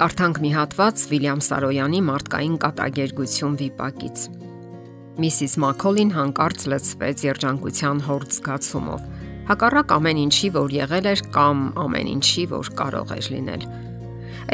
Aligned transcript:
Կարդանք 0.00 0.38
մի 0.40 0.50
հատված 0.54 1.02
Վիլյամ 1.10 1.40
Սարոյանի 1.44 1.98
մարդկային 2.06 2.52
կատակերգություն 2.62 3.56
վիպակից։ 3.60 4.20
Միսիս 5.20 5.56
Մաքոլին 5.60 6.12
հանկարծ 6.14 6.62
լցվեց 6.72 7.24
երջանկության 7.26 8.00
հորձ 8.06 8.38
զգացումով։ 8.38 9.02
Հակառակ 9.50 9.92
ամեն 9.98 10.22
ինչի, 10.22 10.48
որ 10.54 10.72
եղել 10.76 11.08
էր 11.10 11.22
կամ 11.34 11.60
ամեն 11.84 12.08
ինչի, 12.14 12.44
որ 12.54 12.70
կարող 12.80 13.12
էր 13.18 13.28
լինել։ 13.34 13.66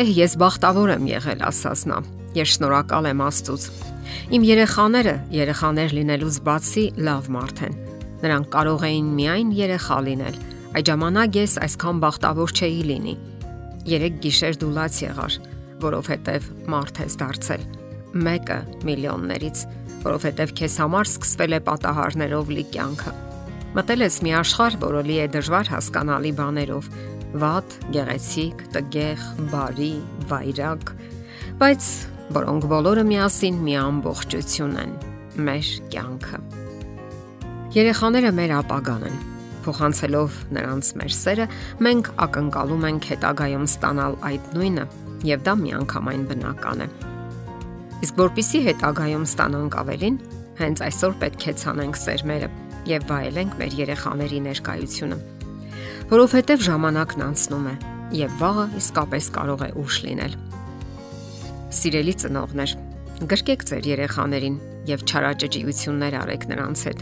Էհ, 0.02 0.10
ես 0.18 0.34
բախտավոր 0.42 0.94
եմ 0.96 1.06
եղել, 1.14 1.46
ասաց 1.46 1.86
նա։ 1.94 2.00
Ես 2.42 2.56
շնորհակալ 2.56 3.08
եմ 3.12 3.24
Աստծուց։ 3.30 3.68
Իմ 4.34 4.48
երեխաները, 4.50 5.14
երեխաներ 5.36 5.96
լինելուց 6.00 6.40
բացի, 6.50 6.84
լավ 7.06 7.30
մարդ 7.38 7.64
են։ 7.70 7.80
Նրանք 8.26 8.50
կարող 8.58 8.90
էին 8.90 9.14
միայն 9.22 9.56
երեխա 9.62 10.02
լինել։ 10.10 10.44
Այդ 10.74 10.90
ժամանակ 10.90 11.40
ես 11.44 11.58
այսքան 11.70 12.02
բախտավոր 12.02 12.58
չէի 12.58 12.84
լինի 12.90 13.16
3 13.86 14.16
գիշեր 14.22 14.56
դու 14.62 14.70
լաց 14.76 14.96
եղար, 15.04 15.34
որովհետև 15.82 16.46
մարդ 16.72 17.00
ես 17.04 17.16
դարձել։ 17.20 17.66
Մեկը 18.26 18.56
միլիոններից, 18.88 19.60
որովհետև 20.06 20.54
քեզ 20.58 20.78
համար 20.82 21.10
սկսվել 21.10 21.56
է 21.56 21.60
պատահարներով 21.68 22.50
լի 22.56 22.64
կյանքը։ 22.74 23.12
Մտել 23.76 24.04
ես 24.06 24.16
մի 24.26 24.32
աշխարհ, 24.40 24.78
որը 24.82 25.02
լի 25.06 25.16
է 25.20 25.28
դժվար 25.36 25.70
հասկանալի 25.74 26.32
բաներով՝ 26.40 26.90
վատ, 27.42 27.78
գեղեցիկ, 27.96 28.66
տգեղ, 28.76 29.24
բարի, 29.52 29.92
վայրակ, 30.30 30.92
բայց 31.60 31.92
որոնք 32.40 32.68
բոլորը 32.72 33.06
միասին 33.12 33.62
մի 33.66 33.78
ամբողջություն 33.84 34.76
են՝ 34.82 34.98
մեր 35.46 35.72
կյանքը։ 35.92 36.42
Երեխաները 37.76 38.36
մեր 38.40 38.54
ապագան 38.64 39.10
են 39.12 39.35
փոխանցելով 39.66 40.38
նրանց 40.56 40.90
մեր 41.00 41.12
սերը, 41.16 41.46
մենք 41.86 42.10
ակնկալում 42.26 42.86
ենք 42.90 43.08
հետագայում 43.10 43.66
ստանալ 43.66 44.16
այդ 44.30 44.48
նույնը, 44.56 44.86
եւ 45.26 45.44
դա 45.46 45.54
միանգամայն 45.62 46.24
բնական 46.30 46.84
է։ 46.86 46.88
Իսկ 48.06 48.18
որpիսի 48.20 48.60
հետագայում 48.66 49.26
ստանանք 49.26 49.76
ավելին, 49.82 50.16
հենց 50.56 50.82
այսօր 50.86 51.16
պետք 51.22 51.46
է 51.46 51.54
ցանենք 51.62 51.98
սերմերը 52.00 52.48
եւ 52.86 53.06
վայելենք 53.10 53.56
մեր 53.60 53.76
երեխաների 53.80 54.40
ներկայությունը։ 54.46 55.18
Որովհետեւ 56.12 56.64
ժամանակն 56.66 57.24
անցնում 57.26 57.66
է 57.66 57.74
եւ 58.16 58.36
վաղը 58.40 58.66
իսկապես 58.80 59.28
կարող 59.36 59.64
է 59.66 59.70
ուշ 59.82 59.96
լինել։ 60.06 60.36
Սիրելի 61.76 62.14
ծնողներ, 62.22 62.74
գրկեք 63.32 63.64
ձեր 63.70 63.88
երեխաներին 63.90 64.56
եւ 64.86 65.02
չարաճճիություններ 65.10 66.16
արեք 66.20 66.46
նրանց 66.52 66.84
հետ 66.86 67.00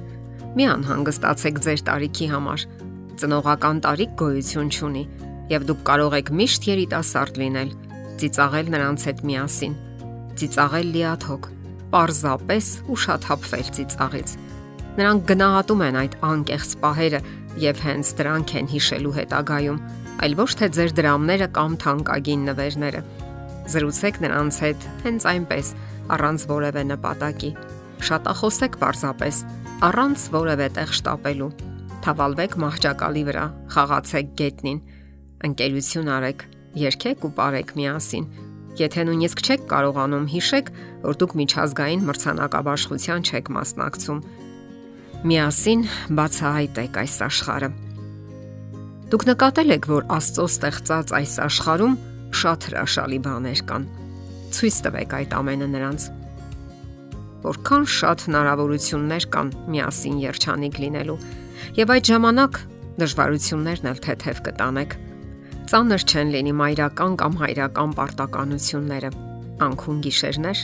Մի 0.55 0.66
անհանգստացեք 0.70 1.56
ձեր 1.64 1.80
տարիքի 1.88 2.27
համար։ 2.30 2.64
Ծնողական 3.19 3.80
տարիք 3.83 4.12
գոյություն 4.20 4.69
չունի, 4.70 5.02
եւ 5.50 5.64
դուք 5.66 5.80
կարող 5.88 6.14
եք 6.20 6.30
միշտ 6.38 6.69
երիտասարդ 6.70 7.41
լինել, 7.42 7.72
ծիծաղել 8.22 8.70
նրանց 8.74 9.06
հետ 9.08 9.22
միասին, 9.30 9.74
ծիծաղել 10.38 10.88
լիաթոք, 10.94 11.48
պարզապես 11.94 12.70
ուշաթափվել 12.94 13.69
ծիծաղից։ 13.78 14.36
Նրանք 14.94 15.27
գնահատում 15.34 15.84
են 15.91 15.98
այդ 16.05 16.16
անկեղծ 16.30 16.78
պահերը 16.84 17.20
եւ 17.64 17.84
հենց 17.84 18.14
դրանք 18.22 18.55
են 18.62 18.72
հիշելու 18.74 19.14
հետագայում, 19.18 19.84
այլ 20.22 20.36
ոչ 20.39 20.50
թե 20.62 20.68
ձեր 20.78 20.98
դրամները 21.02 21.48
կամ 21.58 21.78
թանկագին 21.83 22.44
նվերները։ 22.55 23.00
Զրուցեք 23.74 24.20
նրանց 24.22 24.58
հետ 24.64 24.91
հենց 25.02 25.27
այնպես, 25.34 25.70
առանց 26.14 26.46
որևէ 26.55 26.83
նպատակի։ 26.94 27.50
Շատախոսեք 28.04 28.78
պարզապես 28.82 29.36
առանց 29.88 30.24
որևէ 30.34 30.66
տեղ 30.78 30.90
շտապելու։ 30.98 31.50
Թավալվեք 32.04 32.56
մահճակալի 32.64 33.22
վրա, 33.28 33.44
խաղացեք 33.74 34.32
գետնին, 34.40 34.80
ընկերություն 35.48 36.10
արեք, 36.14 36.44
երգեք 36.84 37.24
ու 37.24 37.30
ապարեք 37.34 37.70
միասին։ 37.78 38.27
Եթե 38.74 39.04
նույնիսկ 39.06 39.42
չեք 39.44 39.66
կարողանում 39.70 40.27
հիշեք, 40.34 40.70
որ 41.04 41.18
դուք 41.22 41.34
միջազգային 41.40 42.04
մրցանակաբաշխության 42.08 43.27
չեք 43.30 43.50
մասնակցում, 43.54 44.20
միասին 45.30 45.84
բացահայտեք 46.18 46.98
այս 47.04 47.14
աշխարհը։ 47.28 47.70
Դուք 49.14 49.24
նկատել 49.30 49.74
եք, 49.78 49.86
որ 49.94 50.06
Աստծո 50.16 50.44
ստեղծած 50.50 51.14
այս 51.20 51.34
աշխարհում 51.44 51.94
շատ 52.34 52.66
հրաշալի 52.68 53.18
բաներ 53.24 53.60
կան։ 53.68 53.86
Ցույց 54.54 54.77
տվեք 54.84 55.14
այդ 55.20 55.34
ամենը 55.38 55.68
նրանց 55.70 56.06
որքան 57.44 57.84
շատ 57.94 58.22
հնարավորություններ 58.28 59.24
կան 59.34 59.50
միասին 59.74 60.16
երջանիկ 60.24 60.78
լինելու։ 60.84 61.16
Եվ 61.77 61.92
այդ 61.94 62.08
ժամանակ 62.10 62.60
դժվարություններն 63.05 63.90
էլ 63.90 64.00
թեթև 64.05 64.40
կտանեք։ 64.48 64.96
Ծանր 65.68 66.02
չեն 66.08 66.33
լինի 66.34 66.54
մայրական 66.60 67.16
կամ 67.20 67.36
հայրական 67.40 67.94
պարտականությունները։ 67.98 69.10
Անքուն 69.64 70.00
գիշերներ, 70.04 70.62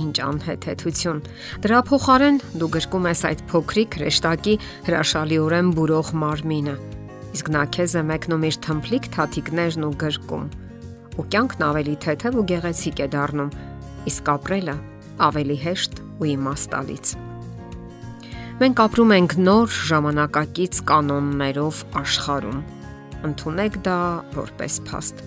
ինչ 0.00 0.16
անհեթեթություն։ 0.24 1.20
Դրա 1.64 1.80
փոխարեն 1.88 2.40
դու 2.60 2.70
գրկում 2.76 3.08
ես 3.10 3.22
այդ 3.30 3.44
փոքրիկ 3.52 3.98
հրեշտակի 3.98 4.54
հրաշալիորեն 4.88 5.72
բուրող 5.78 6.12
մարմինը։ 6.24 6.76
Իսկ 7.34 7.50
նա 7.54 7.64
քեզ 7.74 7.94
է 7.98 8.02
մեկնում 8.10 8.46
իր 8.48 8.58
թմփլիկ 8.68 9.10
թաթիկներն 9.16 9.86
ու 9.88 9.94
գրկում։ 10.04 10.48
Ու 11.14 11.26
կյանքն 11.34 11.66
ավելի 11.68 11.96
թեթև 12.04 12.40
ու 12.42 12.46
գեղեցիկ 12.54 13.04
է 13.04 13.08
դառնում, 13.14 13.54
իսկ 14.10 14.32
ապրելը 14.34 14.76
ավելի 15.24 15.58
հեշտ 15.64 16.03
ու 16.20 16.28
իմաստալից։ 16.34 17.14
Մենք 18.54 18.80
ապրում 18.84 19.12
ենք 19.18 19.32
նոր 19.44 19.76
ժամանակակից 19.90 20.80
կանոններով 20.86 21.78
աշխարհում։ 22.00 22.58
Ընթունեք 23.26 23.78
դա 23.88 23.98
որպես 24.36 24.76
փաստ։ 24.86 25.22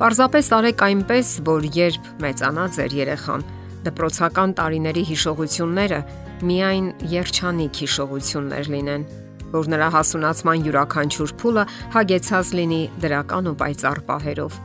Պարզապես 0.00 0.48
արեք 0.56 0.82
այնպես, 0.86 1.30
որ 1.46 1.68
երբ 1.76 2.08
մեծանա 2.24 2.64
ձեր 2.76 2.96
երեխան, 2.98 3.44
դպրոցական 3.86 4.54
տարիների 4.58 5.04
հիշողությունները 5.12 6.00
միայն 6.42 6.86
երջանիկ 7.12 7.80
հիշողություններ 7.82 8.70
լինեն, 8.74 9.06
որ 9.52 9.70
նրա 9.72 9.88
հասունացման 9.94 10.66
յուրաքանչյուր 10.66 11.32
փուլը 11.42 11.64
հագեցած 11.94 12.52
լինի 12.58 12.82
դրական 13.04 13.50
ու 13.52 13.56
պայծառ 13.62 14.02
պահերով։ 14.08 14.58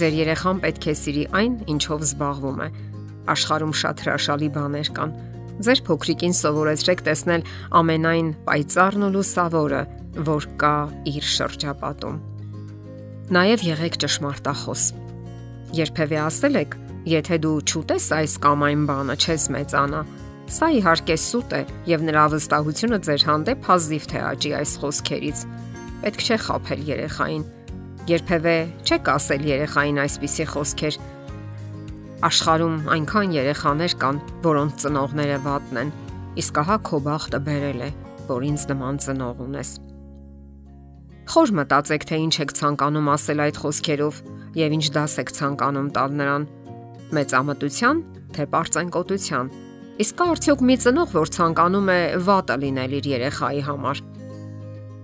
Ձեր 0.00 0.16
երեխան 0.20 0.60
պետք 0.64 0.86
է 0.86 0.94
սիրի 1.00 1.24
այն, 1.40 1.54
ինչով 1.74 2.04
զբաղվում 2.06 2.60
է, 2.62 2.68
Աշխարհում 3.34 3.74
շատ 3.80 4.02
հրաշալի 4.04 4.48
բաներ 4.56 4.90
կան։ 4.96 5.14
Ձեր 5.60 5.80
փոքրիկին 5.86 6.34
սովորեցրեք 6.40 7.02
տեսնել 7.10 7.42
ամենայն 7.80 8.28
պայծառն 8.46 9.06
ու 9.06 9.12
լուսավորը, 9.16 9.82
որ 10.30 10.46
կա 10.60 10.76
իր 11.10 11.26
շրջապատում։ 11.36 12.16
Նաև 13.30 13.64
եղեք 13.68 13.98
ճշմարտախոս։ 14.02 14.84
Երբևէ 15.76 16.16
ասել 16.24 16.56
եք, 16.64 16.72
եթե 17.10 17.36
դու 17.44 17.58
չուտես 17.70 18.06
այս 18.16 18.32
կամ 18.42 18.64
այն 18.66 18.82
բանը, 18.88 19.16
չես 19.20 19.44
մեծանա։ 19.54 20.00
Սա 20.50 20.68
իհարկե 20.80 21.16
սուտ 21.22 21.52
է 21.54 21.60
եւ 21.92 22.04
նրա 22.08 22.24
վստահությունը 22.32 22.98
ձեր 23.06 23.24
հանդեպ 23.28 23.68
հազիվ 23.70 24.06
թե 24.10 24.22
աճի 24.30 24.50
այս 24.58 24.72
խոսքերից։ 24.82 25.42
Պետք 26.00 26.24
չէ 26.26 26.38
խափել 26.46 26.82
երեխային։ 26.90 27.44
Երբևէ 28.10 28.56
չեք 28.82 29.10
ասել 29.14 29.46
երեխային 29.46 30.00
այսպիսի 30.00 30.46
խոսքեր, 30.50 30.98
Աշխարում 32.20 32.74
այնքան 32.92 33.30
երեխաներ 33.32 33.92
կան, 33.96 34.16
որոնց 34.44 34.82
ծնողները 34.82 35.36
վատն 35.40 35.78
են, 35.80 35.92
իսկ 36.42 36.58
ահա 36.60 36.76
քո 36.84 36.98
բախտը 37.06 37.38
բերել 37.46 37.80
է, 37.86 37.88
որ 38.28 38.44
ինձ 38.50 38.64
նման 38.68 38.98
ծնող 39.04 39.40
ունես։ 39.46 39.70
Խոր 41.32 41.52
մտածեք, 41.60 42.04
թե 42.10 42.18
ինչ 42.26 42.34
եք 42.44 42.52
ցանկանում 42.60 43.08
ասել 43.14 43.42
այդ 43.46 43.62
խոսքերով 43.62 44.20
եւ 44.60 44.76
ինչ 44.76 44.84
դաս 44.98 45.16
եք 45.24 45.32
ցանկանում 45.40 45.88
տալ 45.96 46.14
նրան։ 46.20 46.46
Մեծամտության, 47.16 48.04
թե 48.36 48.48
པարծենկոտության։ 48.52 49.52
Իսկ 50.04 50.24
արդյոք 50.28 50.64
մի 50.68 50.78
ծնող, 50.84 51.10
որ 51.16 51.34
ցանկանում 51.40 51.90
է 51.96 52.00
վատը 52.28 52.60
լինել 52.68 53.00
իր 53.00 53.12
երեխայի 53.16 53.66
համար։ 53.70 54.06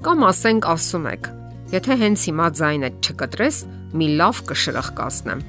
Կամ 0.05 0.31
ասենք 0.37 0.73
ասում 0.77 1.11
եք. 1.17 1.35
Եթե 1.73 2.01
հենց 2.05 2.29
հիմա 2.29 2.47
ձայնը 2.61 2.97
չկտրես, 3.01 3.67
մի 3.97 4.15
լավ 4.21 4.47
կշրխկացնեմ 4.53 5.47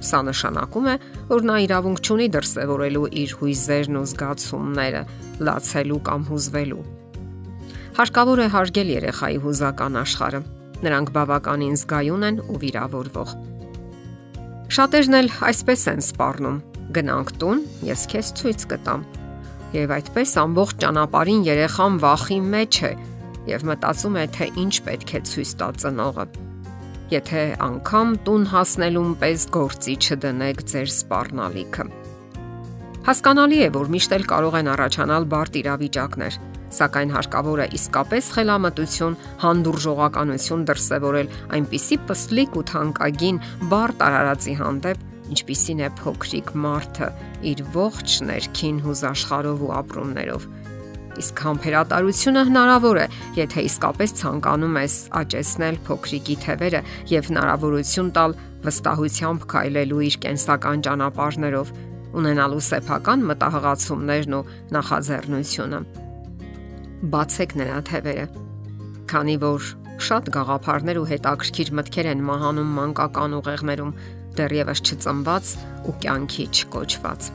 Սա 0.00 0.20
նշանակում 0.24 0.86
է, 0.88 0.94
որ 1.28 1.44
նա 1.44 1.56
իրավունք 1.66 2.00
չունի 2.00 2.26
դրսևորելու 2.36 3.08
իր 3.20 3.34
հույզերն 3.40 3.98
ու 4.00 4.06
զգացումները, 4.10 5.02
լացելու 5.44 6.00
կամ 6.08 6.24
հուզվելու։ 6.30 6.84
Հարկավոր 8.00 8.40
է 8.40 8.46
հարգել 8.54 8.92
երեխայի 8.96 9.38
հուզական 9.44 10.00
աշխարհը։ 10.00 10.40
Նրանք 10.80 11.12
բավականին 11.16 11.78
զգայուն 11.80 12.26
են 12.30 12.40
ու 12.48 12.60
վիրավորվող։ 12.64 13.32
Շատերն 14.70 15.16
էլ 15.20 15.32
այսպես 15.50 15.86
են 15.92 16.04
սպառնում. 16.08 16.58
գնանք 16.90 17.28
տուն, 17.38 17.58
ես 17.86 18.00
քեզ 18.10 18.30
ցույց 18.40 18.62
կտամ։ 18.72 19.02
Եվ 19.76 19.92
այդպես 20.00 20.30
ամբողջ 20.42 20.80
ճանապարհին 20.82 21.46
երեխան 21.46 22.02
վախի 22.02 22.38
մեջ 22.50 22.82
է 22.90 22.92
եւ 23.54 23.66
մտածում 23.70 24.18
է, 24.18 24.24
թե 24.34 24.52
ինչ 24.64 24.74
պետք 24.90 25.14
է 25.14 25.20
ցույց 25.30 25.58
տա 25.60 25.68
ծնողը 25.84 26.49
եթե 27.10 27.42
անգամ 27.64 28.12
տուն 28.26 28.44
հասնելուն 28.52 29.14
պես 29.18 29.46
գործի 29.54 29.94
չդնեք 29.98 30.60
ձեր 30.70 30.92
սпарնալիքը։ 30.94 31.86
Հասկանալի 33.08 33.58
է, 33.66 33.68
որ 33.74 33.90
միշտ 33.94 34.14
էլ 34.16 34.24
կարող 34.30 34.56
են 34.60 34.70
առաջանալ 34.70 35.26
բարդ 35.32 35.58
իրավիճակներ, 35.60 36.38
սակայն 36.76 37.14
հարկավոր 37.16 37.62
է 37.64 37.66
իսկապես 37.80 38.30
խելամտություն, 38.36 39.18
հանդուրժողականություն 39.42 40.64
դրսևորել 40.70 41.32
այնպիսի 41.58 41.98
պստլիկ 42.10 42.58
ու 42.60 42.64
թանկագին 42.70 43.42
բարդ 43.72 44.04
արարածի 44.06 44.54
հանդեպ, 44.60 45.04
ինչպիսին 45.34 45.80
է 45.80 45.90
փոքրիկ 45.98 46.54
մարդը 46.66 47.10
իր 47.50 47.64
ողջ 47.74 48.16
ներքին 48.30 48.82
հուզաշխարով 48.86 49.66
ու 49.66 49.74
ապրումներով 49.80 50.46
Իսկ 51.20 51.42
համբերատարությունը 51.46 52.42
հնարավոր 52.50 53.00
է, 53.00 53.06
եթե 53.36 53.64
իսկապես 53.70 54.14
ցանկանում 54.20 54.76
ես 54.80 54.94
աճեցնել 55.20 55.80
փոքրիկի 55.88 56.36
թևերը 56.44 56.82
եւ 57.10 57.30
հնարավորություն 57.30 58.12
տալ 58.16 58.36
վստահությամբ 58.64 59.48
քայլելու 59.54 60.04
իր 60.10 60.20
կենսական 60.24 60.84
ճանապարհներով, 60.86 61.72
ունենալու 62.20 62.62
սեփական 62.70 63.26
մտահղացումներն 63.30 64.38
ու 64.40 64.46
նախաձեռնությունը 64.76 65.82
բացեք 67.00 67.54
նրա 67.56 67.76
թևերը։ 67.88 68.24
Քանի 69.08 69.36
որ 69.40 69.68
շատ 70.04 70.28
գաղափարներ 70.36 70.98
ու 71.00 71.06
հետաքրքիր 71.10 71.70
մտքեր 71.78 72.08
են 72.12 72.24
մահանում 72.28 72.74
մանկական 72.76 73.36
ուղեղներում, 73.40 73.94
դեռևս 74.36 74.82
չծնված 74.84 75.54
ու 75.88 75.94
կյանքի 76.04 76.44
չկոչված։ 76.60 77.30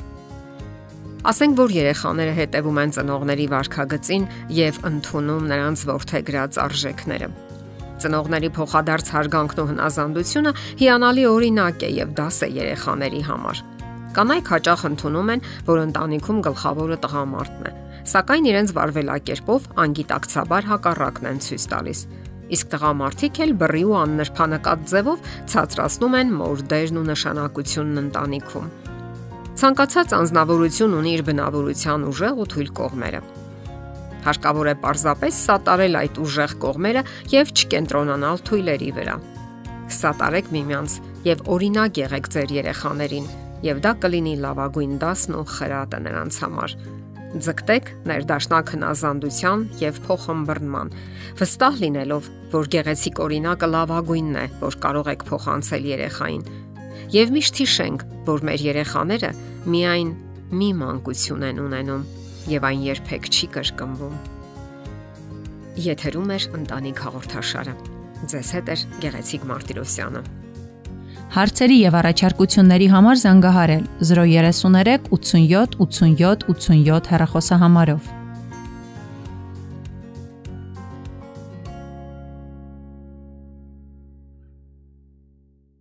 Ասենք 1.26 1.56
որ 1.58 1.72
երեխաները 1.74 2.34
հետևում 2.38 2.80
են 2.84 2.92
ծնողների 2.96 3.46
վարքագծին 3.50 4.26
եւ 4.54 4.76
ընդունում 4.90 5.48
նրանց 5.50 5.84
ворթեգրած 5.90 6.60
արժեքները։ 6.62 7.30
Ծնողների 8.04 8.52
փոխադարձ 8.54 9.10
հարգանքն 9.16 9.62
ու 9.64 9.66
հնազանդությունը 9.72 10.54
հիանալի 10.84 11.26
օրինակ 11.32 11.88
է 11.88 11.90
եւ 11.96 12.14
դաս 12.22 12.38
է 12.46 12.52
երեխաների 12.60 13.24
համար։ 13.26 13.64
Կանայք 14.16 14.54
հաճախ 14.54 14.86
ընդունում 14.92 15.34
են, 15.34 15.44
որ 15.66 15.84
ընտանիքում 15.88 16.46
գլխավորը 16.46 16.98
տղամարդն 17.10 17.66
է, 17.66 17.76
սակայն 18.14 18.50
իրենց 18.54 18.78
վարվելակերպով 18.78 19.70
անգիտակցաբար 19.82 20.72
հակառակն 20.76 21.30
են 21.34 21.46
ցույց 21.50 21.70
տալիս։ 21.74 22.08
Իսկ 22.56 22.74
տղամարդիկ 22.76 23.40
էլ 23.50 23.60
բռի 23.66 23.86
ու 23.90 24.00
աննրբանակատ 24.06 24.90
ձևով 24.94 25.30
ցածրացնում 25.56 26.20
են 26.22 26.36
մորդերն 26.46 27.00
ու 27.02 27.08
նշանակությունն 27.10 28.04
ընտանիքում։ 28.06 28.85
Ցանկացած 29.56 30.14
անznավորություն 30.18 30.96
ունի 30.98 31.12
իր 31.16 31.22
բնավորության 31.30 32.02
ուժեղ 32.10 32.40
ու 32.44 32.48
թույլ 32.52 32.72
կողմերը։ 32.80 33.22
Հարկավոր 34.26 34.68
է 34.68 34.74
պարզապես 34.84 35.38
սատարել 35.46 35.98
այդ 36.02 36.20
ուժեղ 36.26 36.56
կողմերը 36.66 37.04
եւ 37.32 37.54
չկենտրոնանալ 37.56 38.44
թույլերի 38.50 38.92
վրա։ 39.00 39.16
Սատարեք 39.96 40.52
միմյանց 40.56 40.98
եւ 41.30 41.46
օրինակ 41.56 42.02
եղեք 42.04 42.30
ձեր 42.36 42.54
երեխաներին, 42.58 43.32
եւ 43.70 43.82
դա 43.86 43.96
կլինի 44.04 44.36
լավագույն 44.44 45.00
դասն 45.06 45.40
ու 45.40 45.48
խրատը 45.56 46.04
նրանց 46.10 46.42
համար 46.44 46.78
ձգտեք 47.36 47.90
ներդաշնակ 48.08 48.70
հնազանդության 48.76 49.64
եւ 49.82 49.98
փոխհմբռնման, 50.06 50.92
վստահ 51.40 51.82
լինելով, 51.84 52.30
որ 52.54 52.70
գեղեցիկ 52.76 53.20
օրինակը 53.26 53.70
լավագույնն 53.76 54.38
է, 54.40 54.46
որ 54.62 54.78
կարող 54.86 55.10
եք 55.16 55.26
փոխանցել 55.32 55.90
երեխային։ 55.92 56.46
Եվ 57.16 57.34
միշտ 57.36 57.60
հիշենք, 57.62 58.06
որ 58.30 58.46
մեր 58.50 58.64
երեխաները 58.66 59.32
միայն 59.74 60.14
մի 60.56 60.70
մանկություն 60.80 61.46
են 61.50 61.62
ունենում 61.66 62.08
եւ 62.52 62.66
այն 62.70 62.82
երբեք 62.86 63.30
չի 63.32 63.52
կրկնվում։ 63.56 64.18
Եթերում 65.86 66.34
է 66.36 66.40
ընտանիք 66.62 67.04
հաղորդաշարը։ 67.06 67.78
Ձեզ 68.32 68.52
հետ 68.56 68.70
է 68.72 68.76
Գեղեցիկ 69.06 69.48
Մարտիրոսյանը։ 69.52 70.22
Հարցերի 71.36 71.78
եւ 71.82 71.96
առաջարկությունների 72.00 72.86
համար 72.94 73.18
զանգահարել 73.26 73.88
033 74.10 75.10
87 75.12 75.76
87 75.84 76.46
87 76.54 77.10
հեռախոսահամարով։ 77.12 78.25